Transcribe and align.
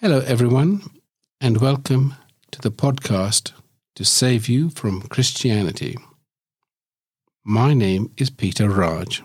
Hello, 0.00 0.18
everyone, 0.26 0.82
and 1.40 1.56
welcome 1.56 2.16
to 2.50 2.60
the 2.60 2.70
podcast 2.70 3.52
to 3.94 4.04
save 4.04 4.46
you 4.46 4.68
from 4.68 5.00
Christianity. 5.00 5.96
My 7.42 7.72
name 7.72 8.12
is 8.18 8.28
Peter 8.28 8.68
Raj. 8.68 9.22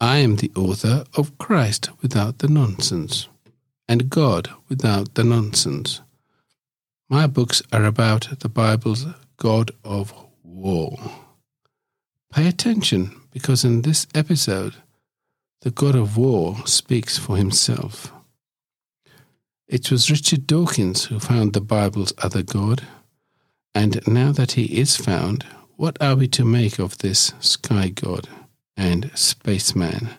I 0.00 0.20
am 0.20 0.36
the 0.36 0.50
author 0.56 1.04
of 1.18 1.36
Christ 1.36 1.90
Without 2.00 2.38
the 2.38 2.48
Nonsense 2.48 3.28
and 3.86 4.08
God 4.08 4.48
Without 4.70 5.16
the 5.16 5.24
Nonsense. 5.24 6.00
My 7.10 7.26
books 7.26 7.60
are 7.70 7.84
about 7.84 8.40
the 8.40 8.48
Bible's 8.48 9.04
God 9.36 9.70
of 9.84 10.14
War. 10.42 10.96
Pay 12.32 12.48
attention 12.48 13.20
because 13.32 13.66
in 13.66 13.82
this 13.82 14.06
episode, 14.14 14.76
the 15.60 15.70
God 15.70 15.94
of 15.94 16.16
War 16.16 16.66
speaks 16.66 17.18
for 17.18 17.36
himself. 17.36 18.10
It 19.66 19.90
was 19.90 20.10
Richard 20.10 20.46
Dawkins 20.46 21.06
who 21.06 21.18
found 21.18 21.52
the 21.52 21.60
Bible's 21.60 22.12
other 22.18 22.42
God, 22.42 22.82
and 23.74 24.06
now 24.06 24.30
that 24.30 24.52
he 24.52 24.78
is 24.78 24.96
found, 24.96 25.44
what 25.76 25.96
are 26.02 26.14
we 26.14 26.28
to 26.28 26.44
make 26.44 26.78
of 26.78 26.98
this 26.98 27.32
sky 27.40 27.88
god 27.88 28.28
and 28.76 29.10
spaceman? 29.14 30.10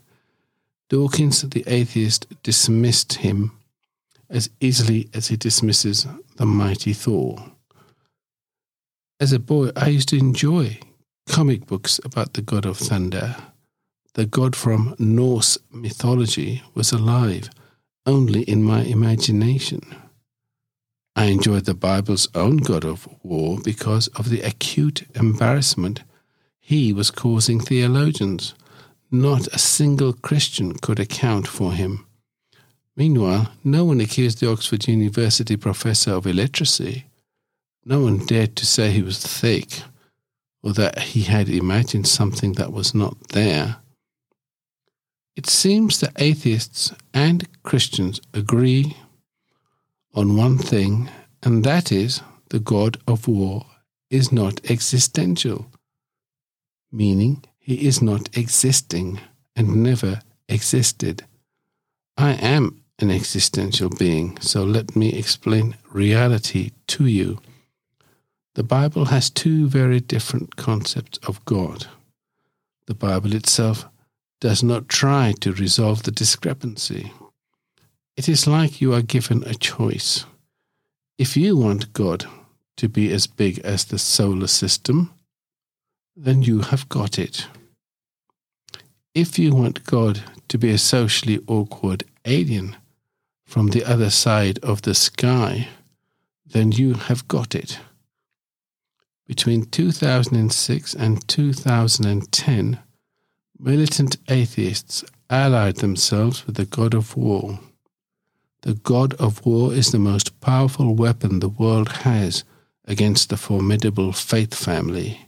Dawkins, 0.90 1.42
the 1.42 1.64
atheist, 1.68 2.26
dismissed 2.42 3.14
him 3.14 3.52
as 4.30 4.50
easily 4.60 5.10
as 5.14 5.28
he 5.28 5.38
dismisses 5.38 6.08
the 6.38 6.46
mighty 6.46 6.94
Thor. 6.94 7.52
As 9.20 9.32
a 9.32 9.40
boy, 9.40 9.70
I 9.76 9.90
used 9.90 10.10
to 10.10 10.18
enjoy 10.18 10.80
comic 11.27 11.68
books 11.68 12.00
about 12.04 12.34
the 12.34 12.41
god 12.41 12.66
of 12.66 12.77
thunder. 12.77 13.36
The 14.16 14.26
god 14.26 14.55
from 14.55 14.96
Norse 14.98 15.58
mythology 15.72 16.64
was 16.74 16.91
alive 16.91 17.50
only 18.05 18.41
in 18.44 18.64
my 18.64 18.82
imagination. 18.84 19.82
I 21.16 21.26
enjoyed 21.26 21.66
the 21.66 21.73
Bible's 21.73 22.27
own 22.36 22.58
God 22.58 22.84
of 22.84 23.08
war 23.24 23.60
because 23.63 24.07
of 24.10 24.30
the 24.30 24.41
acute 24.41 25.07
embarrassment 25.16 26.04
he 26.60 26.91
was 26.91 27.12
causing 27.12 27.60
theologians. 27.60 28.54
Not 29.12 29.48
a 29.48 29.60
single 29.60 30.13
Christian 30.13 30.74
could 30.74 30.99
account 30.99 31.48
for 31.48 31.74
him. 31.74 32.05
Meanwhile, 32.98 33.52
no 33.63 33.85
one 33.85 34.02
accused 34.02 34.40
the 34.40 34.49
Oxford 34.49 34.87
University 34.87 35.58
professor 35.58 36.12
of 36.12 36.26
illiteracy. 36.26 37.05
No 37.85 38.02
one 38.02 38.26
dared 38.26 38.55
to 38.55 38.65
say 38.65 38.91
he 38.91 39.04
was 39.04 39.20
thick 39.20 39.84
or 40.63 40.74
that 40.74 40.99
he 40.99 41.21
had 41.21 41.48
imagined 41.48 42.08
something 42.08 42.54
that 42.54 42.74
was 42.74 42.96
not 42.96 43.15
there. 43.30 43.77
It 45.36 45.48
seems 45.48 46.00
that 46.00 46.14
atheists 46.18 46.94
and 47.14 47.48
Christians 47.64 48.22
agree 48.34 48.96
on 50.14 50.38
one 50.38 50.58
thing, 50.58 51.10
and 51.44 51.64
that 51.64 51.92
is 51.92 52.22
the 52.50 52.60
God 52.60 52.98
of 53.05 53.27
war 53.27 53.66
is 54.10 54.32
not 54.32 54.62
existential, 54.70 55.68
meaning 56.92 57.44
he 57.60 57.86
is 57.86 58.02
not 58.02 58.38
existing 58.38 59.20
and 59.55 59.84
never 59.84 60.22
existed. 60.48 61.26
I 62.18 62.34
am 62.34 62.82
an 62.99 63.12
existential 63.12 63.90
being, 63.90 64.40
so 64.40 64.64
let 64.64 64.96
me 64.96 65.09
explain 65.09 65.75
reality 65.92 66.72
to 66.88 67.06
you. 67.06 67.40
The 68.53 68.64
Bible 68.64 69.06
has 69.06 69.30
two 69.30 69.68
very 69.68 70.00
different 70.00 70.56
concepts 70.56 71.18
of 71.28 71.44
God. 71.44 71.88
The 72.88 72.94
Bible 72.94 73.34
itself 73.34 73.86
does 74.40 74.64
not 74.64 74.90
try 74.90 75.34
to 75.41 75.53
resolve 75.53 76.03
the 76.03 76.12
discrepancy. 76.12 77.12
It 78.18 78.30
is 78.30 78.47
like 78.47 78.81
you 78.81 78.94
are 78.94 79.02
given 79.02 79.44
a 79.44 79.53
choice. 79.53 80.25
If 81.18 81.36
you 81.36 81.58
want 81.58 81.94
God 81.94 82.25
to 82.78 82.90
be 82.90 83.12
as 83.12 83.28
big 83.28 83.59
as 83.59 83.86
the 83.86 84.00
solar 84.00 84.47
system, 84.47 85.14
then 86.16 86.42
you 86.42 86.59
have 86.62 86.88
got 86.90 87.18
it. 87.20 87.48
If 89.14 89.40
you 89.40 89.56
want 89.56 89.86
God 89.86 90.22
to 90.50 90.58
be 90.58 90.72
a 90.72 90.78
socially 90.78 91.40
awkward 91.48 92.04
alien 92.26 92.76
from 93.46 93.68
the 93.68 93.86
other 93.86 94.09
side 94.09 94.59
of 94.59 94.82
the 94.82 94.96
sky, 94.96 95.70
then 96.46 96.72
you 96.72 96.94
have 96.94 97.28
got 97.28 97.56
it. 97.56 97.80
Between 99.28 99.66
2006 99.66 100.94
and 100.94 101.28
2010, 101.28 102.80
Militant 103.58 104.18
atheists 104.28 105.04
allied 105.30 105.78
themselves 105.78 106.46
with 106.46 106.56
the 106.56 106.66
god 106.66 106.94
of 106.94 107.16
war. 107.16 107.60
The 108.64 108.74
god 108.74 109.14
of 109.14 109.46
war 109.46 109.74
is 109.74 109.92
the 109.92 110.00
most 110.00 110.42
powerful 110.42 110.94
weapon 110.94 111.40
the 111.40 111.50
world 111.50 111.90
has 112.04 112.44
against 112.84 113.30
the 113.30 113.38
formidable 113.38 114.12
faith 114.12 114.54
family. 114.54 115.28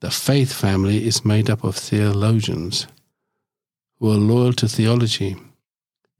The 0.00 0.10
faith 0.10 0.52
family 0.52 1.06
is 1.06 1.24
made 1.24 1.50
up 1.50 1.64
of 1.64 1.76
theologians 1.76 2.86
who 3.98 4.12
are 4.12 4.16
loyal 4.16 4.52
to 4.54 4.68
theology 4.68 5.36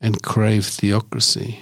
and 0.00 0.22
crave 0.22 0.66
theocracy. 0.66 1.60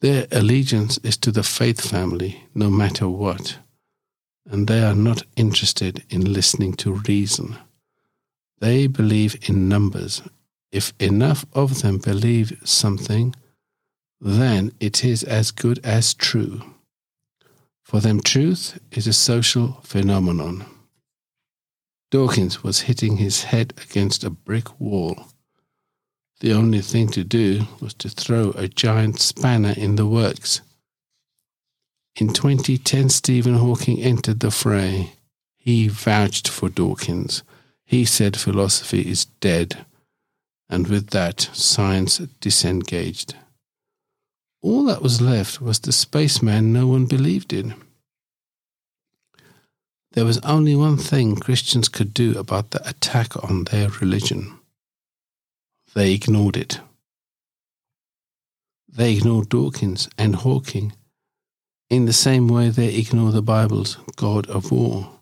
Their 0.00 0.26
allegiance 0.30 0.98
is 0.98 1.16
to 1.18 1.32
the 1.32 1.42
faith 1.42 1.80
family, 1.80 2.44
no 2.54 2.70
matter 2.70 3.08
what, 3.08 3.58
and 4.48 4.68
they 4.68 4.82
are 4.84 4.94
not 4.94 5.24
interested 5.34 6.04
in 6.10 6.32
listening 6.32 6.74
to 6.74 6.92
reason. 7.08 7.56
They 8.58 8.86
believe 8.86 9.48
in 9.48 9.68
numbers. 9.68 10.22
If 10.72 10.92
enough 10.98 11.44
of 11.52 11.82
them 11.82 11.98
believe 11.98 12.58
something, 12.64 13.34
then 14.20 14.72
it 14.80 15.04
is 15.04 15.22
as 15.22 15.50
good 15.50 15.78
as 15.84 16.14
true. 16.14 16.62
For 17.84 18.00
them, 18.00 18.20
truth 18.20 18.78
is 18.90 19.06
a 19.06 19.12
social 19.12 19.80
phenomenon. 19.84 20.64
Dawkins 22.10 22.62
was 22.62 22.82
hitting 22.82 23.18
his 23.18 23.44
head 23.44 23.74
against 23.82 24.24
a 24.24 24.30
brick 24.30 24.80
wall. 24.80 25.26
The 26.40 26.52
only 26.52 26.80
thing 26.80 27.08
to 27.08 27.24
do 27.24 27.66
was 27.80 27.94
to 27.94 28.08
throw 28.08 28.50
a 28.52 28.68
giant 28.68 29.20
spanner 29.20 29.74
in 29.76 29.96
the 29.96 30.06
works. 30.06 30.60
In 32.16 32.32
2010, 32.32 33.10
Stephen 33.10 33.54
Hawking 33.54 34.00
entered 34.02 34.40
the 34.40 34.50
fray. 34.50 35.12
He 35.58 35.88
vouched 35.88 36.48
for 36.48 36.68
Dawkins 36.68 37.42
he 37.86 38.04
said 38.04 38.36
philosophy 38.36 39.08
is 39.08 39.26
dead, 39.40 39.86
and 40.68 40.88
with 40.88 41.10
that, 41.10 41.48
science 41.52 42.18
disengaged. 42.18 43.34
All 44.60 44.84
that 44.84 45.02
was 45.02 45.20
left 45.20 45.60
was 45.60 45.78
the 45.78 45.92
spaceman 45.92 46.72
no 46.72 46.88
one 46.88 47.06
believed 47.06 47.52
in. 47.52 47.74
There 50.12 50.24
was 50.24 50.38
only 50.38 50.74
one 50.74 50.96
thing 50.96 51.36
Christians 51.36 51.88
could 51.88 52.12
do 52.12 52.36
about 52.38 52.72
the 52.72 52.86
attack 52.88 53.36
on 53.44 53.64
their 53.64 53.90
religion. 53.90 54.58
They 55.94 56.12
ignored 56.12 56.56
it. 56.56 56.80
They 58.88 59.14
ignored 59.14 59.50
Dawkins 59.50 60.08
and 60.18 60.34
Hawking 60.36 60.94
in 61.88 62.06
the 62.06 62.12
same 62.12 62.48
way 62.48 62.70
they 62.70 62.94
ignore 62.96 63.30
the 63.30 63.42
Bible's 63.42 63.96
God 64.16 64.48
of 64.48 64.72
war. 64.72 65.15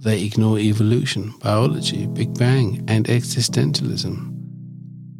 They 0.00 0.22
ignore 0.22 0.60
evolution, 0.60 1.34
biology, 1.42 2.06
Big 2.06 2.38
Bang, 2.38 2.84
and 2.86 3.06
existentialism. 3.06 4.32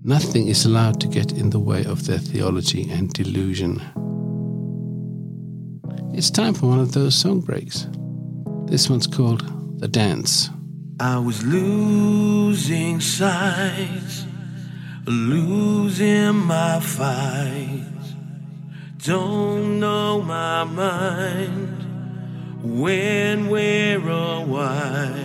Nothing 0.04 0.46
is 0.46 0.64
allowed 0.64 1.00
to 1.00 1.08
get 1.08 1.32
in 1.32 1.50
the 1.50 1.58
way 1.58 1.84
of 1.84 2.06
their 2.06 2.18
theology 2.18 2.88
and 2.88 3.12
delusion. 3.12 3.82
It's 6.14 6.30
time 6.30 6.54
for 6.54 6.66
one 6.66 6.78
of 6.78 6.92
those 6.92 7.16
song 7.16 7.40
breaks. 7.40 7.88
This 8.66 8.88
one's 8.88 9.08
called 9.08 9.42
The 9.80 9.88
Dance. 9.88 10.48
I 11.00 11.18
was 11.18 11.44
losing 11.44 13.00
sight, 13.00 14.24
losing 15.06 16.36
my 16.36 16.78
fight. 16.78 17.84
Don't 18.98 19.80
know 19.80 20.22
my 20.22 20.62
mind 20.62 21.67
when 22.62 23.48
we're 23.48 24.08
away. 24.08 25.24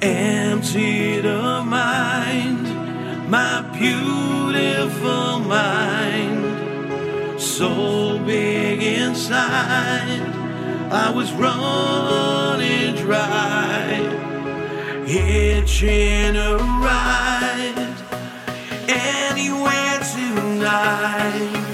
Emptied 0.00 1.26
of 1.26 1.66
mind, 1.66 3.28
my 3.28 3.62
beautiful 3.76 5.40
mind, 5.40 7.40
so 7.40 8.16
big 8.20 8.80
inside, 8.80 10.22
I 10.92 11.10
was 11.10 11.32
running 11.32 12.94
dry, 12.94 13.98
itching 15.04 16.36
a 16.36 16.56
ride 16.56 17.74
anywhere 18.88 19.98
tonight, 20.14 21.64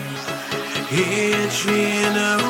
itching 0.90 2.16
a 2.16 2.43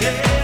Yeah. 0.00 0.37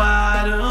Red, 0.00 0.60
white, 0.60 0.69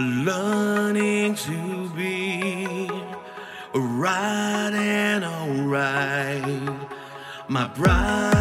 learning 0.00 1.34
to 1.34 1.88
be 1.90 2.88
right 3.74 4.72
and 4.72 5.24
alright. 5.24 6.88
My 7.48 7.66
bride, 7.68 8.39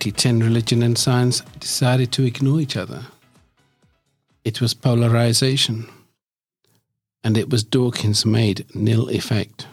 2010, 0.00 0.40
religion 0.40 0.82
and 0.82 0.96
science 0.96 1.42
decided 1.58 2.10
to 2.12 2.24
ignore 2.24 2.58
each 2.58 2.74
other. 2.74 3.02
It 4.44 4.60
was 4.60 4.72
polarization, 4.72 5.88
and 7.22 7.36
it 7.36 7.50
was 7.50 7.62
Dawkins 7.62 8.24
made 8.24 8.64
nil 8.74 9.10
effect. 9.10 9.66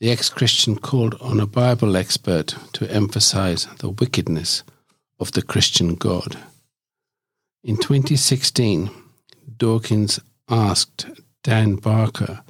The 0.00 0.10
ex 0.10 0.30
Christian 0.30 0.76
called 0.76 1.14
on 1.20 1.40
a 1.40 1.46
Bible 1.46 1.94
expert 1.94 2.56
to 2.72 2.90
emphasize 2.90 3.66
the 3.80 3.90
wickedness 3.90 4.62
of 5.20 5.32
the 5.32 5.42
Christian 5.42 5.94
God. 5.94 6.38
In 7.62 7.76
2016, 7.76 8.90
Dawkins 9.58 10.20
asked 10.48 11.06
Dan 11.42 11.76
Barker 11.76 12.40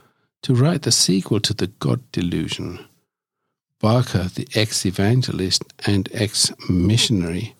to 0.42 0.54
write 0.54 0.82
the 0.82 0.92
sequel 0.92 1.40
to 1.40 1.52
The 1.52 1.66
God 1.66 2.00
Delusion. 2.12 2.86
Barker, 3.84 4.30
the 4.34 4.48
ex 4.54 4.86
evangelist 4.86 5.62
and 5.84 6.08
ex 6.14 6.50
missionary, 6.70 7.54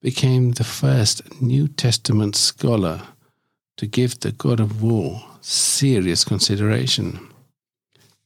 became 0.00 0.52
the 0.52 0.64
first 0.64 1.42
New 1.42 1.68
Testament 1.68 2.34
scholar 2.34 3.02
to 3.76 3.86
give 3.86 4.18
the 4.20 4.32
God 4.32 4.60
of 4.60 4.82
War 4.82 5.22
serious 5.42 6.24
consideration. 6.24 7.20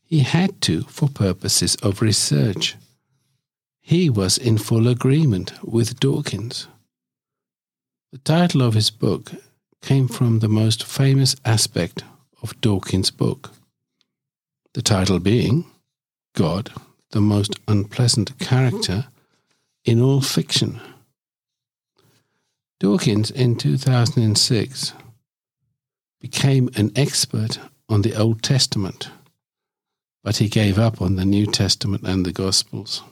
He 0.05 0.21
had 0.21 0.61
to 0.61 0.83
for 0.83 1.09
purposes 1.09 1.75
of 1.83 2.01
research. 2.01 2.77
He 3.81 4.09
was 4.09 4.39
in 4.39 4.57
full 4.57 4.87
agreement 4.87 5.53
with 5.65 5.99
Dawkins. 5.99 6.69
The 8.13 8.19
title 8.19 8.63
of 8.63 8.75
his 8.75 8.93
book 8.93 9.33
came 9.83 10.07
from 10.07 10.39
the 10.39 10.49
most 10.49 10.85
famous 10.85 11.35
aspect 11.45 12.05
of 12.41 12.61
Dawkins' 12.61 13.11
book. 13.11 13.51
The 14.75 14.83
title 14.83 15.19
being 15.19 15.65
God, 16.39 16.71
the 17.11 17.21
most 17.21 17.59
unpleasant 17.67 18.39
character 18.39 19.09
in 19.85 20.01
all 20.01 20.21
fiction. 20.21 20.81
Dawkins 22.79 23.33
in 23.33 23.57
2006 23.57 24.93
became 26.21 26.71
an 26.77 26.93
expert 26.95 27.59
on 27.89 28.03
the 28.03 28.15
Old 28.15 28.41
Testament, 28.41 29.11
but 30.23 30.37
he 30.37 30.49
gave 30.49 30.79
up 30.79 31.03
on 31.03 31.17
the 31.17 31.25
New 31.25 31.45
Testament 31.45 32.05
and 32.07 32.25
the 32.25 32.33
Gospels. 32.33 33.03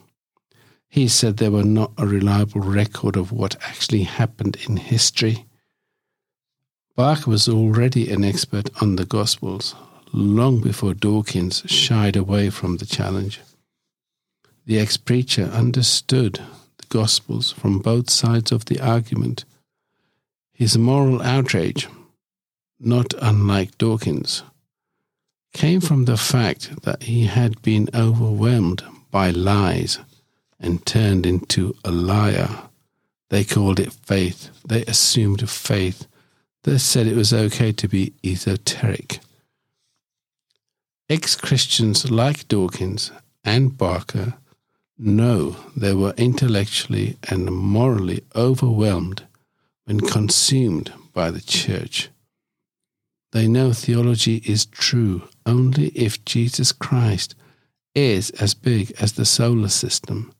He 0.87 1.09
said 1.09 1.35
they 1.35 1.49
were 1.49 1.65
not 1.65 1.91
a 1.97 2.07
reliable 2.07 2.61
record 2.61 3.17
of 3.17 3.33
what 3.33 3.61
actually 3.61 4.03
happened 4.03 4.55
in 4.69 4.77
history. 4.77 5.43
Barker 6.95 7.29
was 7.29 7.49
already 7.49 8.09
an 8.09 8.23
expert 8.23 8.69
on 8.81 8.95
the 8.95 9.05
Gospels 9.05 9.75
long 10.13 10.61
before 10.61 10.93
Dawkins 10.93 11.63
shied 11.65 12.15
away 12.15 12.49
from 12.49 12.77
the 12.77 12.85
challenge. 12.85 13.41
The 14.65 14.79
ex 14.79 14.97
preacher 14.97 15.45
understood 15.45 16.41
the 16.77 16.85
Gospels 16.89 17.51
from 17.51 17.79
both 17.79 18.09
sides 18.09 18.51
of 18.51 18.65
the 18.65 18.79
argument. 18.79 19.45
His 20.53 20.77
moral 20.77 21.21
outrage, 21.21 21.87
not 22.79 23.13
unlike 23.21 23.77
Dawkins, 23.77 24.43
came 25.53 25.81
from 25.81 26.05
the 26.05 26.17
fact 26.17 26.83
that 26.83 27.03
he 27.03 27.25
had 27.25 27.61
been 27.61 27.89
overwhelmed 27.93 28.83
by 29.09 29.29
lies 29.29 29.99
and 30.59 30.85
turned 30.85 31.25
into 31.25 31.75
a 31.85 31.91
liar. 31.91 32.49
They 33.29 33.43
called 33.43 33.79
it 33.79 33.93
faith. 33.93 34.49
They 34.67 34.83
assumed 34.85 35.49
faith. 35.49 36.07
They 36.63 36.77
said 36.77 37.07
it 37.07 37.15
was 37.15 37.33
okay 37.33 37.71
to 37.71 37.87
be 37.87 38.13
esoteric. 38.23 39.19
Ex 41.09 41.37
Christians 41.37 42.11
like 42.11 42.49
Dawkins 42.49 43.11
and 43.45 43.77
Barker 43.77 44.33
know 44.97 45.55
they 45.73 45.93
were 45.93 46.13
intellectually 46.17 47.17
and 47.29 47.45
morally 47.45 48.25
overwhelmed 48.35 49.23
when 49.85 50.01
consumed 50.01 50.91
by 51.13 51.31
the 51.31 51.39
church. 51.39 52.09
They 53.31 53.47
know 53.47 53.71
theology 53.71 54.43
is 54.45 54.65
true 54.65 55.29
only 55.45 55.87
if 55.89 56.25
Jesus 56.25 56.73
Christ 56.73 57.35
is 57.95 58.31
as 58.31 58.53
big 58.53 58.91
as 58.99 59.13
the 59.13 59.25
solar 59.25 59.69
system, 59.69 60.33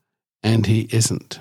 and 0.43 0.65
he 0.65 0.89
isn't. 0.91 1.39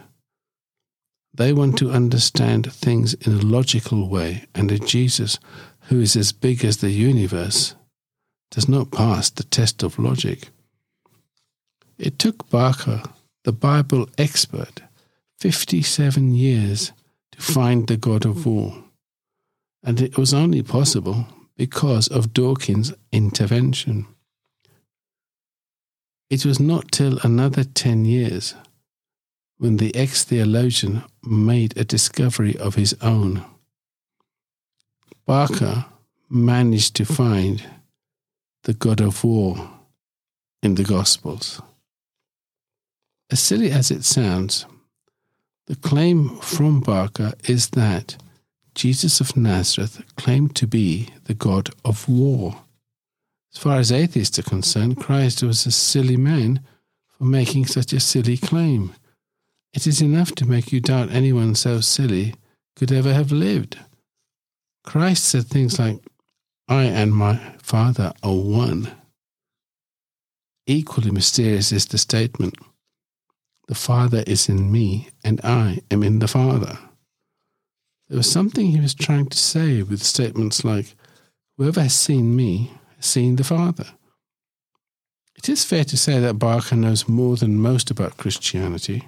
They 1.35 1.53
want 1.53 1.77
to 1.79 1.91
understand 1.91 2.73
things 2.73 3.15
in 3.15 3.33
a 3.33 3.43
logical 3.43 4.09
way, 4.09 4.47
and 4.55 4.71
a 4.71 4.79
Jesus 4.79 5.41
who 5.89 6.01
is 6.01 6.15
as 6.15 6.31
big 6.31 6.65
as 6.65 6.77
the 6.77 6.91
universe 6.91 7.75
does 8.51 8.69
not 8.69 8.91
pass 8.91 9.31
the 9.31 9.45
test 9.45 9.83
of 9.83 9.99
logic. 9.99 10.49
It 11.99 12.19
took 12.19 12.49
Barker, 12.51 13.03
the 13.45 13.53
Bible 13.53 14.09
expert, 14.19 14.83
57 15.39 16.35
years 16.35 16.93
to 17.33 17.41
find 17.41 17.87
the 17.87 17.97
God 17.97 18.25
of 18.25 18.47
war, 18.47 18.85
and 19.83 20.01
it 20.01 20.17
was 20.17 20.35
only 20.35 20.63
possible 20.63 21.27
because 21.57 22.09
of 22.09 22.33
Dawkins' 22.33 22.93
intervention. 23.13 24.07
It 26.29 26.45
was 26.45 26.59
not 26.59 26.91
till 26.93 27.19
another 27.23 27.65
10 27.65 28.05
years 28.05 28.55
when 29.59 29.77
the 29.77 29.95
ex 29.95 30.25
theologian 30.25 31.03
made 31.23 31.77
a 31.77 31.85
discovery 31.85 32.57
of 32.59 32.75
his 32.75 32.95
own. 33.01 33.45
Barker 35.25 35.87
managed 36.29 36.95
to 36.97 37.05
find 37.05 37.63
the 38.67 38.75
God 38.75 39.01
of 39.01 39.23
war 39.23 39.71
in 40.61 40.75
the 40.75 40.83
Gospels. 40.83 41.63
As 43.31 43.39
silly 43.39 43.71
as 43.71 43.93
it 43.93 44.05
sounds, 44.05 44.67
the 45.69 45.77
claim 45.77 46.37
from 46.41 46.81
Barker 46.81 47.35
is 47.45 47.71
that 47.71 48.17
Jesus 48.75 49.21
of 49.21 49.37
Nazareth 49.37 50.03
claimed 50.17 50.57
to 50.57 50.67
be 50.67 51.11
the 51.27 51.35
God 51.35 51.71
of 51.85 52.09
war. 52.09 52.57
As 53.55 53.61
far 53.61 53.79
as 53.79 53.93
atheists 53.93 54.37
are 54.41 54.51
concerned, 54.51 54.97
Christ 54.97 55.45
was 55.45 55.65
a 55.65 55.71
silly 55.71 56.17
man 56.17 56.59
for 57.17 57.23
making 57.23 57.67
such 57.67 57.93
a 57.93 58.01
silly 58.01 58.37
claim. 58.37 58.95
It 59.75 59.87
is 59.87 60.03
enough 60.03 60.35
to 60.35 60.45
make 60.45 60.73
you 60.73 60.81
doubt 60.81 61.13
anyone 61.13 61.55
so 61.55 61.81
silly 61.81 62.35
could 62.75 62.91
ever 62.91 63.15
have 63.15 63.31
lived. 63.31 63.79
Christ 64.85 65.25
said 65.25 65.47
things 65.47 65.79
like, 65.79 66.01
I 66.69 66.85
and 66.85 67.15
my 67.15 67.37
Father 67.59 68.13
are 68.23 68.35
one. 68.35 68.91
Equally 70.67 71.13
mysterious 71.13 71.71
is 71.71 71.87
the 71.87 71.99
statement, 71.99 72.55
The 73.69 73.77
Father 73.77 74.25
is 74.27 74.49
in 74.49 74.73
me, 74.73 75.09
and 75.23 75.41
I 75.45 75.79
am 75.91 76.03
in 76.03 76.19
the 76.19 76.27
Father. 76.29 76.79
There 78.09 78.17
was 78.17 78.31
something 78.31 78.67
he 78.67 78.81
was 78.81 78.95
trying 78.95 79.27
to 79.27 79.39
say 79.39 79.83
with 79.83 80.03
statements 80.03 80.65
like, 80.65 80.95
Whoever 81.57 81.83
has 81.83 81.95
seen 81.95 82.35
me 82.35 82.73
has 82.97 83.07
seen 83.07 83.37
the 83.37 83.45
Father. 83.45 83.87
It 85.37 85.49
is 85.49 85.65
fair 85.65 85.85
to 85.85 85.97
say 85.97 86.19
that 86.19 86.39
Barker 86.39 86.77
knows 86.77 87.09
more 87.09 87.37
than 87.37 87.61
most 87.61 87.91
about 87.91 88.17
Christianity. 88.17 89.05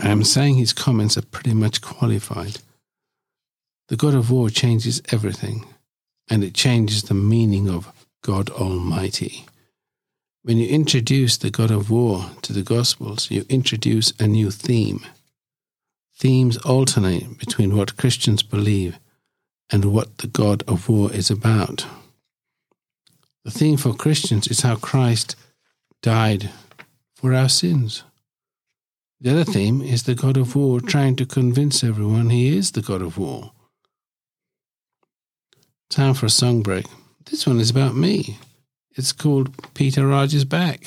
I 0.00 0.08
am 0.08 0.22
saying 0.22 0.54
his 0.54 0.72
comments 0.72 1.18
are 1.18 1.22
pretty 1.22 1.54
much 1.54 1.80
qualified. 1.80 2.58
The 3.92 3.98
God 3.98 4.14
of 4.14 4.30
war 4.30 4.48
changes 4.48 5.02
everything, 5.10 5.66
and 6.30 6.42
it 6.42 6.54
changes 6.54 7.02
the 7.02 7.12
meaning 7.12 7.68
of 7.68 7.92
God 8.22 8.48
Almighty. 8.48 9.44
When 10.42 10.56
you 10.56 10.66
introduce 10.66 11.36
the 11.36 11.50
God 11.50 11.70
of 11.70 11.90
war 11.90 12.30
to 12.40 12.54
the 12.54 12.62
Gospels, 12.62 13.30
you 13.30 13.44
introduce 13.50 14.14
a 14.18 14.26
new 14.26 14.50
theme. 14.50 15.04
Themes 16.16 16.56
alternate 16.56 17.38
between 17.38 17.76
what 17.76 17.98
Christians 17.98 18.42
believe 18.42 18.98
and 19.70 19.84
what 19.84 20.16
the 20.16 20.26
God 20.26 20.64
of 20.66 20.88
war 20.88 21.12
is 21.12 21.30
about. 21.30 21.84
The 23.44 23.50
theme 23.50 23.76
for 23.76 23.92
Christians 23.92 24.48
is 24.48 24.62
how 24.62 24.76
Christ 24.76 25.36
died 26.00 26.48
for 27.14 27.34
our 27.34 27.50
sins. 27.50 28.04
The 29.20 29.32
other 29.32 29.44
theme 29.44 29.82
is 29.82 30.04
the 30.04 30.14
God 30.14 30.38
of 30.38 30.56
war 30.56 30.80
trying 30.80 31.16
to 31.16 31.26
convince 31.26 31.84
everyone 31.84 32.30
he 32.30 32.56
is 32.56 32.72
the 32.72 32.80
God 32.80 33.02
of 33.02 33.18
war. 33.18 33.51
Time 35.92 36.14
for 36.14 36.24
a 36.24 36.30
song 36.30 36.62
break. 36.62 36.86
This 37.26 37.46
one 37.46 37.60
is 37.60 37.68
about 37.68 37.94
me. 37.94 38.38
It's 38.96 39.12
called 39.12 39.74
Peter 39.74 40.06
Raj 40.06 40.32
is 40.32 40.46
Back. 40.46 40.86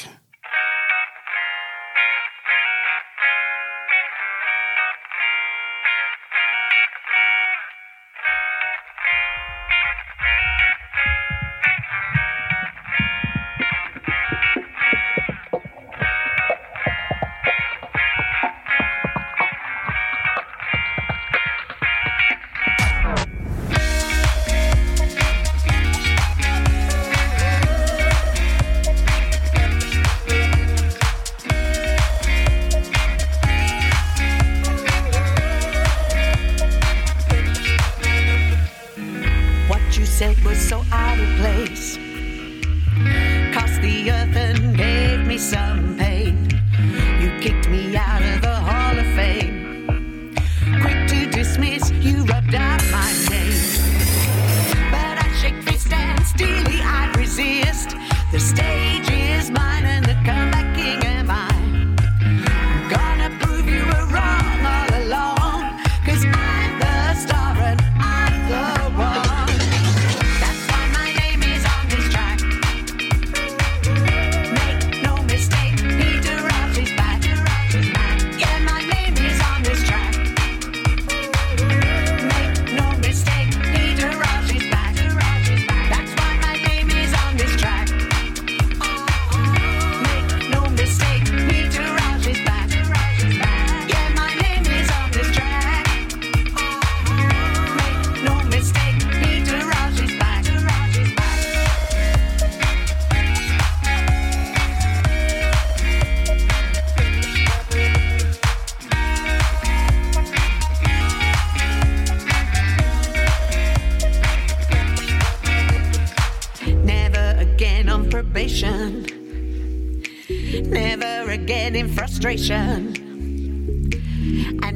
And 122.51 122.99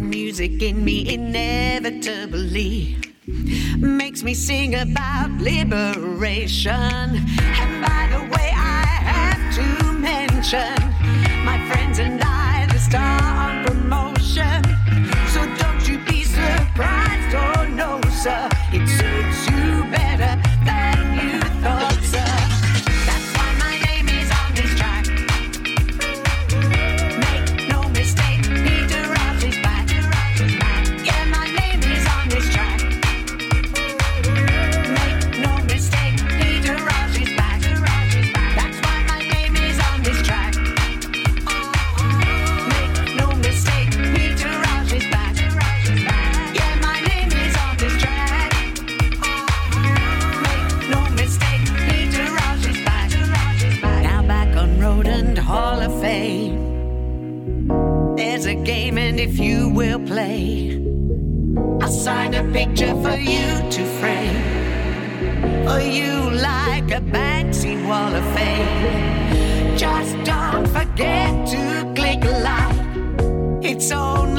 music 0.10 0.62
in 0.64 0.84
me 0.84 1.14
inevitably 1.14 2.98
makes 3.78 4.24
me 4.24 4.34
sing 4.34 4.74
about 4.74 5.30
liberation. 5.40 6.70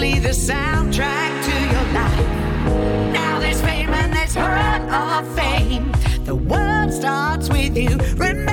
Only 0.00 0.18
the 0.18 0.30
soundtrack 0.30 1.44
to 1.44 1.54
your 1.72 1.92
life. 1.92 3.12
Now 3.12 3.38
there's 3.38 3.60
fame 3.60 3.90
and 3.90 4.10
there's 4.10 4.34
hall 4.34 4.90
of 4.90 5.34
fame. 5.36 5.92
The 6.24 6.34
world 6.34 6.90
starts 6.90 7.50
with 7.50 7.76
you. 7.76 7.98
Remember 8.16 8.49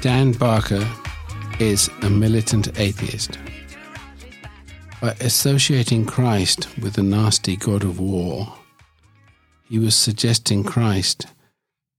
Dan 0.00 0.32
Barker 0.32 0.88
is 1.58 1.90
a 2.00 2.08
militant 2.08 2.78
atheist. 2.78 3.38
By 5.02 5.10
associating 5.20 6.06
Christ 6.06 6.74
with 6.78 6.94
the 6.94 7.02
nasty 7.02 7.54
god 7.54 7.84
of 7.84 8.00
war, 8.00 8.54
he 9.68 9.78
was 9.78 9.94
suggesting 9.94 10.64
Christ 10.64 11.26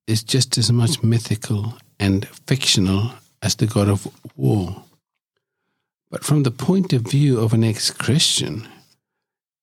is 0.07 0.23
just 0.23 0.57
as 0.57 0.71
much 0.71 1.03
mythical 1.03 1.77
and 1.99 2.27
fictional 2.47 3.11
as 3.43 3.53
the 3.53 3.67
god 3.67 3.87
of 3.87 4.07
war. 4.35 4.83
But 6.09 6.23
from 6.23 6.41
the 6.41 6.49
point 6.49 6.93
of 6.93 7.03
view 7.03 7.39
of 7.39 7.53
an 7.53 7.63
ex 7.63 7.91
Christian, 7.91 8.67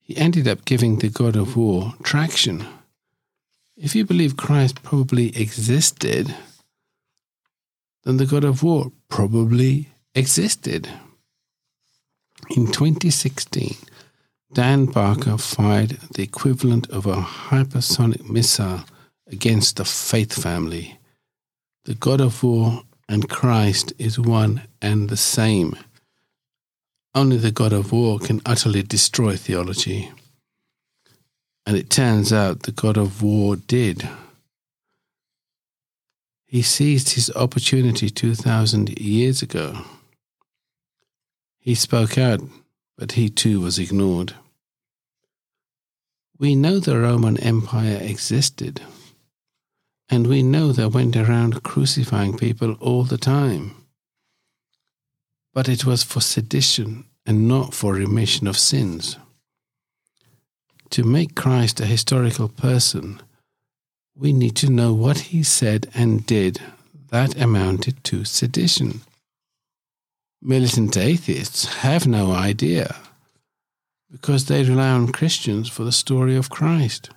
he 0.00 0.16
ended 0.16 0.46
up 0.46 0.64
giving 0.64 1.00
the 1.00 1.08
god 1.08 1.34
of 1.34 1.56
war 1.56 1.94
traction. 2.04 2.64
If 3.76 3.96
you 3.96 4.04
believe 4.04 4.36
Christ 4.36 4.84
probably 4.84 5.36
existed, 5.36 6.32
then 8.04 8.16
the 8.16 8.26
God 8.26 8.44
of 8.44 8.62
War 8.62 8.92
probably 9.08 9.88
existed. 10.14 10.88
In 12.50 12.66
2016, 12.66 13.76
Dan 14.52 14.86
Barker 14.86 15.36
fired 15.36 15.98
the 16.14 16.22
equivalent 16.22 16.88
of 16.90 17.06
a 17.06 17.16
hypersonic 17.16 18.28
missile 18.28 18.84
against 19.26 19.76
the 19.76 19.84
Faith 19.84 20.32
family. 20.32 20.98
The 21.84 21.94
God 21.94 22.20
of 22.20 22.42
War 22.42 22.82
and 23.08 23.28
Christ 23.28 23.92
is 23.98 24.18
one 24.18 24.62
and 24.80 25.08
the 25.08 25.16
same. 25.16 25.76
Only 27.14 27.36
the 27.36 27.50
God 27.50 27.72
of 27.72 27.92
War 27.92 28.18
can 28.18 28.40
utterly 28.46 28.82
destroy 28.82 29.36
theology. 29.36 30.12
And 31.66 31.76
it 31.76 31.90
turns 31.90 32.32
out 32.32 32.62
the 32.62 32.72
God 32.72 32.96
of 32.96 33.22
War 33.22 33.56
did. 33.56 34.08
He 36.50 36.62
seized 36.62 37.10
his 37.10 37.30
opportunity 37.36 38.08
2,000 38.08 38.98
years 38.98 39.42
ago. 39.42 39.82
He 41.58 41.74
spoke 41.74 42.16
out, 42.16 42.40
but 42.96 43.12
he 43.12 43.28
too 43.28 43.60
was 43.60 43.78
ignored. 43.78 44.34
We 46.38 46.54
know 46.54 46.78
the 46.78 46.98
Roman 46.98 47.38
Empire 47.38 47.98
existed, 48.00 48.80
and 50.08 50.26
we 50.26 50.42
know 50.42 50.72
they 50.72 50.86
went 50.86 51.16
around 51.16 51.62
crucifying 51.62 52.38
people 52.38 52.78
all 52.80 53.04
the 53.04 53.18
time. 53.18 53.74
But 55.52 55.68
it 55.68 55.84
was 55.84 56.02
for 56.02 56.22
sedition 56.22 57.04
and 57.26 57.46
not 57.46 57.74
for 57.74 57.92
remission 57.92 58.46
of 58.46 58.56
sins. 58.56 59.18
To 60.90 61.02
make 61.02 61.34
Christ 61.34 61.78
a 61.78 61.84
historical 61.84 62.48
person, 62.48 63.20
we 64.18 64.32
need 64.32 64.56
to 64.56 64.68
know 64.68 64.92
what 64.92 65.18
he 65.18 65.42
said 65.42 65.88
and 65.94 66.26
did 66.26 66.60
that 67.10 67.40
amounted 67.40 68.02
to 68.04 68.24
sedition. 68.24 69.00
Militant 70.42 70.96
atheists 70.96 71.66
have 71.82 72.06
no 72.06 72.32
idea 72.32 72.96
because 74.10 74.46
they 74.46 74.64
rely 74.64 74.90
on 74.90 75.12
Christians 75.12 75.68
for 75.68 75.84
the 75.84 75.92
story 75.92 76.36
of 76.36 76.50
Christ. 76.50 77.10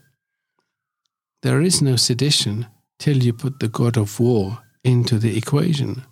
There 1.42 1.62
is 1.62 1.82
no 1.82 1.96
sedition 1.96 2.68
till 3.00 3.18
you 3.18 3.34
put 3.34 3.60
the 3.60 3.68
God 3.68 3.98
of 3.98 4.20
war 4.20 4.60
into 4.84 5.18
the 5.18 5.36
equation. 5.38 6.04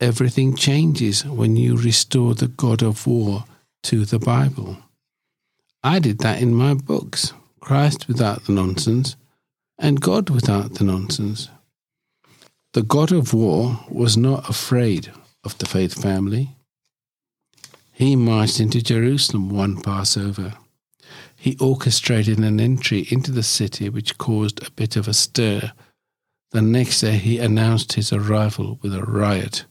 Everything 0.00 0.56
changes 0.56 1.24
when 1.24 1.56
you 1.56 1.76
restore 1.76 2.34
the 2.34 2.48
God 2.48 2.82
of 2.82 3.06
war 3.06 3.44
to 3.84 4.04
the 4.04 4.18
Bible. 4.18 4.78
I 5.82 5.98
did 6.00 6.18
that 6.18 6.42
in 6.42 6.54
my 6.54 6.74
books 6.74 7.32
Christ 7.60 8.08
without 8.08 8.44
the 8.44 8.52
nonsense 8.52 9.16
and 9.80 10.00
God 10.00 10.28
without 10.28 10.74
the 10.74 10.84
nonsense. 10.84 11.48
The 12.74 12.82
God 12.82 13.10
of 13.10 13.32
war 13.32 13.80
was 13.88 14.16
not 14.16 14.48
afraid 14.48 15.10
of 15.42 15.56
the 15.58 15.66
faith 15.66 16.00
family. 16.00 16.54
He 17.90 18.14
marched 18.14 18.60
into 18.60 18.82
Jerusalem 18.82 19.48
one 19.48 19.80
Passover. 19.80 20.54
He 21.34 21.56
orchestrated 21.58 22.38
an 22.38 22.60
entry 22.60 23.06
into 23.10 23.32
the 23.32 23.42
city 23.42 23.88
which 23.88 24.18
caused 24.18 24.62
a 24.62 24.70
bit 24.70 24.96
of 24.96 25.08
a 25.08 25.14
stir. 25.14 25.72
The 26.50 26.62
next 26.62 27.00
day 27.00 27.16
he 27.16 27.38
announced 27.38 27.94
his 27.94 28.12
arrival 28.12 28.78
with 28.82 28.94
a 28.94 29.02
riot, 29.02 29.64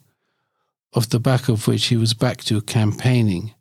off 0.95 1.10
the 1.10 1.19
back 1.19 1.50
of 1.50 1.67
which 1.67 1.86
he 1.86 1.98
was 1.98 2.15
back 2.15 2.38
to 2.45 2.62
campaigning, 2.62 3.54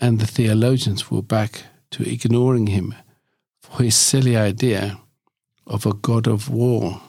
and 0.00 0.18
the 0.18 0.26
theologians 0.26 1.10
were 1.10 1.22
back 1.22 1.64
to 1.90 2.10
ignoring 2.10 2.68
him 2.68 2.94
for 3.60 3.82
his 3.82 3.94
silly 3.94 4.36
idea 4.36 4.98
of 5.66 5.86
a 5.86 5.94
God 5.94 6.26
of 6.26 6.48
war. 6.48 7.00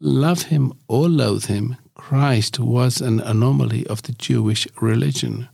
Love 0.00 0.44
him 0.44 0.72
or 0.88 1.08
loathe 1.08 1.46
him, 1.46 1.76
Christ 1.94 2.58
was 2.58 3.00
an 3.00 3.20
anomaly 3.20 3.86
of 3.86 4.02
the 4.02 4.12
Jewish 4.12 4.66
religion. 4.80 5.48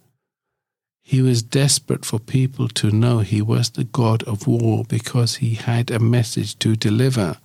He 1.03 1.23
was 1.23 1.43
desperate 1.43 2.05
for 2.05 2.19
people 2.19 2.69
to 2.69 2.91
know 2.91 3.19
he 3.19 3.43
was 3.43 3.71
the 3.71 3.85
God 3.85 4.23
of 4.25 4.47
war 4.47 4.85
because 4.89 5.37
he 5.37 5.55
had 5.55 5.91
a 5.91 5.99
message 5.99 6.59
to 6.61 6.75
deliver. 6.75 7.39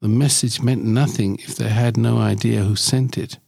The 0.00 0.08
message 0.08 0.60
meant 0.60 0.84
nothing 0.84 1.38
if 1.38 1.56
they 1.56 1.68
had 1.68 1.96
no 1.96 2.18
idea 2.18 2.62
who 2.62 2.76
sent 2.76 3.16
it. 3.16 3.38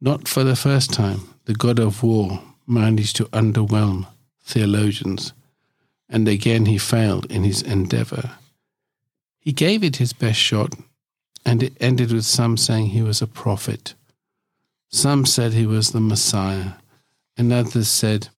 Not 0.00 0.26
for 0.26 0.44
the 0.44 0.56
first 0.56 0.92
time, 0.92 1.20
the 1.44 1.54
God 1.54 1.78
of 1.78 2.02
war 2.02 2.42
managed 2.66 3.16
to 3.16 3.26
underwhelm 3.26 4.06
theologians, 4.42 5.32
and 6.08 6.26
again 6.26 6.66
he 6.66 6.78
failed 6.78 7.30
in 7.30 7.44
his 7.44 7.62
endeavor. 7.62 8.32
He 9.42 9.52
gave 9.52 9.82
it 9.82 9.96
his 9.96 10.12
best 10.12 10.38
shot, 10.38 10.72
and 11.44 11.64
it 11.64 11.76
ended 11.80 12.12
with 12.12 12.24
some 12.24 12.56
saying 12.56 12.86
he 12.86 13.02
was 13.02 13.20
a 13.20 13.26
prophet. 13.26 13.94
Some 14.88 15.26
said 15.26 15.52
he 15.52 15.66
was 15.66 15.90
the 15.90 16.00
Messiah, 16.00 16.74
and 17.36 17.52
others 17.52 17.88
said 17.88 18.28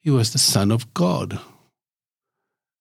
he 0.00 0.10
was 0.10 0.32
the 0.32 0.38
Son 0.38 0.70
of 0.70 0.94
God. 0.94 1.40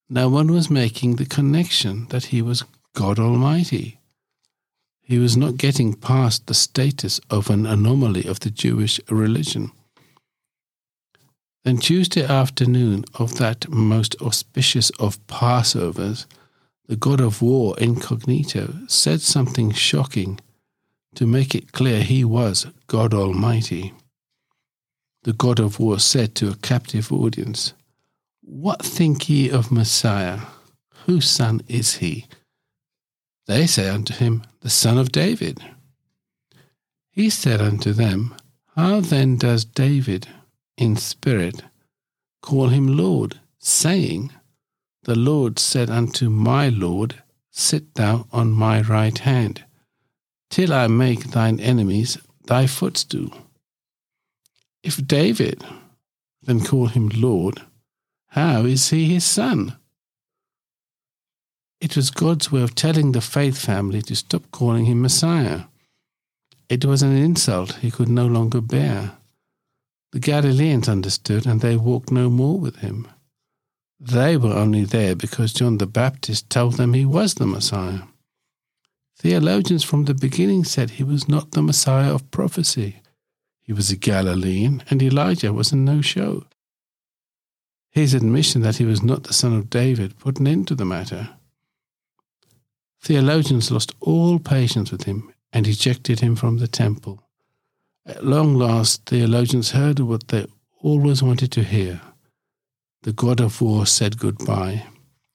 No 0.08 0.30
one 0.30 0.52
was 0.52 0.70
making 0.70 1.16
the 1.16 1.26
connection 1.26 2.06
that 2.10 2.26
he 2.26 2.44
was 2.44 2.64
God 2.94 3.18
Almighty. 3.18 4.00
He 5.02 5.18
was 5.18 5.36
not 5.36 5.58
getting 5.58 5.96
past 5.96 6.46
the 6.46 6.54
status 6.54 7.20
of 7.32 7.50
an 7.50 7.66
anomaly 7.66 8.28
of 8.28 8.42
the 8.42 8.52
Jewish 8.52 9.00
religion. 9.10 9.72
Then 11.64 11.78
Tuesday 11.78 12.24
afternoon 12.24 13.04
of 13.16 13.40
that 13.40 13.68
most 13.68 14.16
auspicious 14.22 14.92
of 15.00 15.26
Passovers, 15.26 16.28
the 16.88 16.96
god 16.96 17.20
of 17.20 17.42
war 17.42 17.78
incognito 17.80 18.74
said 18.88 19.22
something 19.22 19.72
shocking 19.72 20.40
to 21.16 21.26
make 21.26 21.56
it 21.56 21.72
clear 21.72 22.02
he 22.04 22.24
was 22.24 22.68
God 22.86 23.14
Almighty. 23.14 23.94
The 25.24 25.34
god 25.34 25.60
of 25.60 25.80
war 25.80 26.00
said 26.00 26.36
to 26.36 26.50
a 26.50 26.56
captive 26.56 27.12
audience, 27.12 27.74
What 28.42 28.86
think 28.86 29.28
ye 29.28 29.50
of 29.50 29.72
Messiah? 29.72 30.42
Whose 31.06 31.30
son 31.30 31.62
is 31.68 31.96
he? 31.96 32.28
They 33.48 33.66
say 33.66 33.90
unto 33.90 34.14
him, 34.14 34.44
The 34.62 34.70
Son 34.70 34.98
of 34.98 35.12
David. 35.12 35.60
He 37.10 37.30
said 37.30 37.62
unto 37.62 37.94
them, 37.94 38.36
How 38.76 39.00
then 39.00 39.38
does 39.38 39.66
David 39.66 40.28
in 40.78 40.98
spirit 40.98 41.64
call 42.42 42.68
him 42.68 42.96
Lord, 42.96 43.40
saying, 43.58 44.32
The 45.08 45.16
Lord 45.16 45.58
said 45.58 45.90
unto 45.90 46.30
my 46.30 46.68
Lord, 46.68 47.24
Sit 47.50 47.96
thou 47.96 48.28
on 48.34 48.52
my 48.52 48.82
right 48.82 49.18
hand, 49.18 49.64
till 50.50 50.74
I 50.74 50.88
make 50.88 51.32
thine 51.32 51.62
enemies 51.62 52.18
thy 52.46 52.68
footstool. 52.68 53.32
If 54.84 55.08
David 55.08 55.64
then 56.42 56.60
call 56.60 56.88
him 56.88 57.08
Lord, 57.08 57.62
how 58.32 58.66
is 58.66 58.90
he 58.90 59.06
his 59.06 59.24
son? 59.24 59.78
It 61.80 61.96
was 61.96 62.12
God's 62.12 62.52
way 62.52 62.62
of 62.62 62.76
telling 62.76 63.14
the 63.14 63.22
faith 63.22 63.58
family 63.58 64.02
to 64.02 64.16
stop 64.16 64.52
calling 64.52 64.88
him 64.88 65.02
Messiah. 65.02 65.68
It 66.68 66.84
was 66.84 67.02
an 67.02 67.16
insult 67.16 67.76
he 67.76 67.92
could 67.92 68.10
no 68.10 68.28
longer 68.28 68.60
bear. 68.60 69.14
The 70.12 70.20
Galileans 70.20 70.90
understood, 70.90 71.46
and 71.46 71.62
they 71.62 71.78
walked 71.78 72.12
no 72.12 72.30
more 72.30 72.60
with 72.60 72.78
him. 72.78 73.08
They 74.00 74.38
were 74.38 74.54
only 74.54 74.86
there 74.86 75.16
because 75.16 75.54
John 75.54 75.80
the 75.80 75.88
Baptist 75.88 76.50
told 76.50 76.74
them 76.74 76.94
he 76.94 77.06
was 77.06 77.34
the 77.34 77.48
Messiah. 77.48 78.02
Theologians 79.18 79.84
from 79.84 80.06
the 80.06 80.14
beginning 80.14 80.64
said 80.64 80.92
he 80.92 81.04
was 81.04 81.28
not 81.28 81.52
the 81.52 81.64
Messiah 81.64 82.14
of 82.14 82.30
prophecy. 82.30 83.02
He 83.62 83.74
was 83.74 83.90
a 83.90 83.98
Galilean, 83.98 84.84
and 84.90 85.02
Elijah 85.02 85.52
was 85.52 85.72
a 85.72 85.76
no 85.76 86.02
show. 86.02 86.46
His 87.90 88.14
admission 88.14 88.62
that 88.62 88.78
he 88.78 88.86
was 88.86 89.02
not 89.02 89.24
the 89.24 89.34
son 89.34 89.54
of 89.54 89.72
David 89.72 90.20
put 90.20 90.40
an 90.40 90.48
end 90.48 90.68
to 90.68 90.76
the 90.76 90.86
matter. 90.86 91.30
Theologians 93.02 93.72
lost 93.72 93.96
all 94.00 94.38
patience 94.38 94.92
with 94.92 95.04
him 95.04 95.34
and 95.52 95.68
ejected 95.68 96.20
him 96.20 96.36
from 96.36 96.58
the 96.58 96.68
temple. 96.68 97.24
At 98.06 98.24
long 98.24 98.54
last, 98.54 99.06
theologians 99.06 99.72
heard 99.72 100.00
what 100.00 100.28
they 100.28 100.46
always 100.82 101.24
wanted 101.24 101.52
to 101.54 101.64
hear. 101.64 102.02
The 103.04 103.14
God 103.14 103.40
of 103.40 103.62
war 103.62 103.86
said 103.86 104.18
goodbye. 104.18 104.84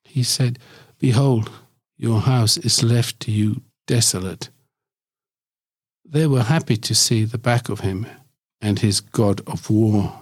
He 0.04 0.22
said, 0.22 0.58
Behold, 0.98 1.50
your 1.96 2.20
house 2.20 2.58
is 2.58 2.82
left 2.82 3.20
to 3.20 3.30
you 3.30 3.62
desolate. 3.86 4.50
They 6.04 6.26
were 6.26 6.42
happy 6.42 6.76
to 6.76 6.94
see 6.94 7.24
the 7.24 7.38
back 7.38 7.68
of 7.68 7.80
him 7.80 8.06
and 8.60 8.78
his 8.78 9.00
God 9.00 9.40
of 9.46 9.70
war. 9.70 10.20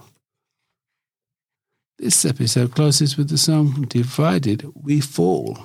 This 1.99 2.25
episode 2.25 2.75
closes 2.75 3.19
with 3.19 3.29
the 3.29 3.37
song 3.37 3.85
Divided 3.89 4.67
We 4.75 5.01
Fall. 5.03 5.59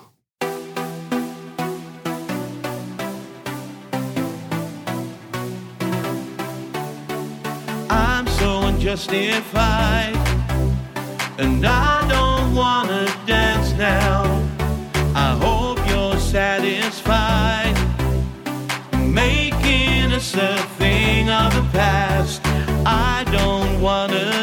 I'm 7.89 8.27
so 8.27 8.63
unjustified, 8.63 10.15
and 11.37 11.65
I 11.65 12.07
don't 12.07 12.55
wanna 12.55 13.05
dance 13.25 13.73
now. 13.73 14.23
I 15.13 15.31
hope 15.45 15.79
you're 15.89 16.19
satisfied, 16.19 17.75
making 18.93 20.11
us 20.13 20.33
a 20.35 20.57
thing 20.77 21.29
of 21.29 21.53
the 21.53 21.65
past. 21.71 22.41
I 22.85 23.25
don't 23.31 23.81
wanna 23.81 24.34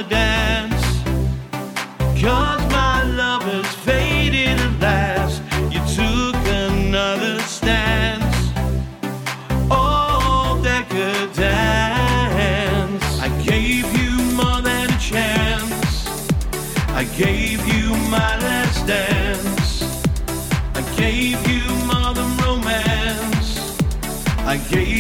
I 24.53 24.59
gave 24.69 24.92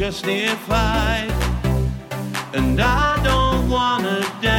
so 0.00 0.06
unjustified, 0.06 1.30
and 2.54 2.80
I 2.80 3.22
don't 3.22 3.68
wanna 3.68 4.20
dance 4.40 4.49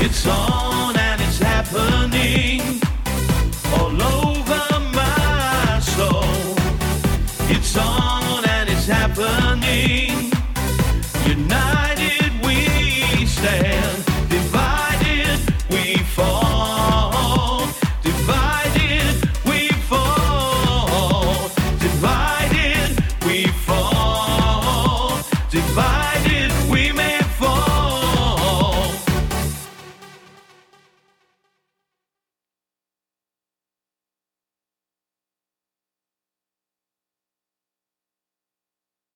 It's 0.00 0.26
on 0.26 0.96
and 0.96 1.20
it's 1.20 1.38
happening 1.38 2.47